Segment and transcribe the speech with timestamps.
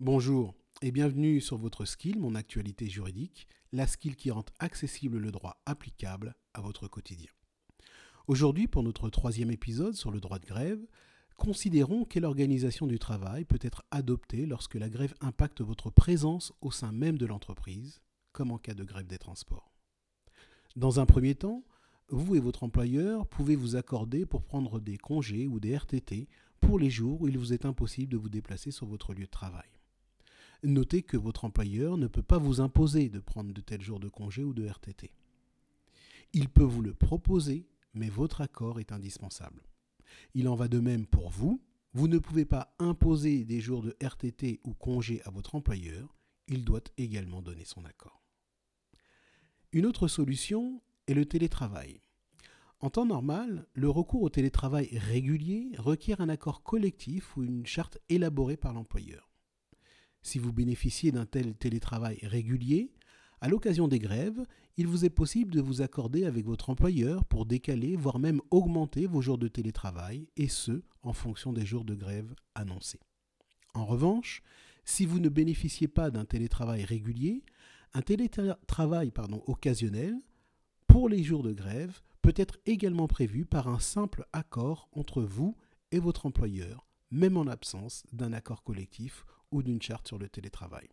[0.00, 5.30] Bonjour et bienvenue sur votre skill, mon actualité juridique, la skill qui rend accessible le
[5.30, 7.30] droit applicable à votre quotidien.
[8.26, 10.84] Aujourd'hui, pour notre troisième épisode sur le droit de grève,
[11.36, 16.72] considérons quelle organisation du travail peut être adoptée lorsque la grève impacte votre présence au
[16.72, 18.02] sein même de l'entreprise,
[18.32, 19.72] comme en cas de grève des transports.
[20.74, 21.62] Dans un premier temps,
[22.08, 26.26] vous et votre employeur pouvez vous accorder pour prendre des congés ou des RTT
[26.58, 29.30] pour les jours où il vous est impossible de vous déplacer sur votre lieu de
[29.30, 29.68] travail.
[30.66, 34.08] Notez que votre employeur ne peut pas vous imposer de prendre de tels jours de
[34.08, 35.12] congé ou de RTT.
[36.32, 39.62] Il peut vous le proposer, mais votre accord est indispensable.
[40.32, 41.60] Il en va de même pour vous.
[41.92, 46.16] Vous ne pouvez pas imposer des jours de RTT ou congé à votre employeur.
[46.48, 48.22] Il doit également donner son accord.
[49.72, 52.00] Une autre solution est le télétravail.
[52.80, 57.98] En temps normal, le recours au télétravail régulier requiert un accord collectif ou une charte
[58.08, 59.33] élaborée par l'employeur.
[60.24, 62.90] Si vous bénéficiez d'un tel télétravail régulier,
[63.42, 64.42] à l'occasion des grèves,
[64.78, 69.06] il vous est possible de vous accorder avec votre employeur pour décaler, voire même augmenter
[69.06, 73.00] vos jours de télétravail, et ce, en fonction des jours de grève annoncés.
[73.74, 74.42] En revanche,
[74.86, 77.44] si vous ne bénéficiez pas d'un télétravail régulier,
[77.92, 79.12] un télétravail
[79.46, 80.16] occasionnel,
[80.86, 85.54] pour les jours de grève, peut être également prévu par un simple accord entre vous
[85.90, 90.88] et votre employeur, même en absence d'un accord collectif ou d'une charte sur le télétravail.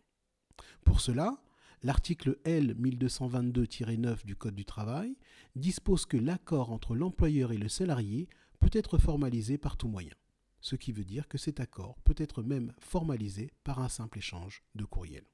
[0.84, 1.42] Pour cela,
[1.82, 5.16] l'article L 1222-9 du Code du travail
[5.56, 8.28] dispose que l'accord entre l'employeur et le salarié
[8.60, 10.14] peut être formalisé par tout moyen,
[10.60, 14.62] ce qui veut dire que cet accord peut être même formalisé par un simple échange
[14.76, 15.24] de courriel.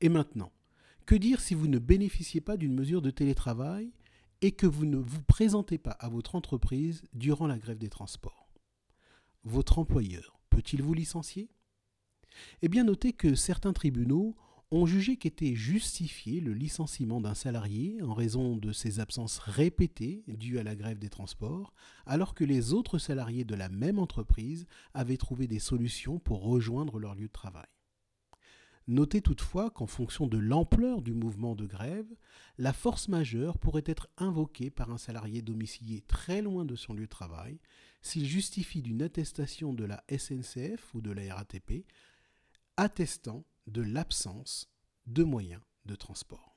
[0.00, 0.52] Et maintenant,
[1.06, 3.92] que dire si vous ne bénéficiez pas d'une mesure de télétravail
[4.40, 8.48] et que vous ne vous présentez pas à votre entreprise durant la grève des transports?
[9.44, 11.48] Votre employeur peut-il vous licencier?
[12.62, 14.34] Eh bien, notez que certains tribunaux
[14.72, 20.58] ont jugé qu'était justifié le licenciement d'un salarié en raison de ses absences répétées dues
[20.58, 21.72] à la grève des transports,
[22.06, 26.98] alors que les autres salariés de la même entreprise avaient trouvé des solutions pour rejoindre
[26.98, 27.68] leur lieu de travail.
[28.88, 32.08] Notez toutefois qu'en fonction de l'ampleur du mouvement de grève,
[32.56, 37.04] la force majeure pourrait être invoquée par un salarié domicilié très loin de son lieu
[37.04, 37.60] de travail
[38.00, 41.84] s'il justifie d'une attestation de la SNCF ou de la RATP
[42.78, 44.70] attestant de l'absence
[45.06, 46.56] de moyens de transport.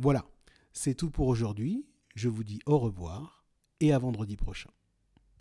[0.00, 0.24] Voilà,
[0.72, 1.86] c'est tout pour aujourd'hui.
[2.16, 3.44] Je vous dis au revoir
[3.78, 4.70] et à vendredi prochain.